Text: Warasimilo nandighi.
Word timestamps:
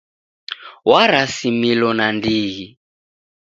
Warasimilo 0.89 1.89
nandighi. 1.99 2.67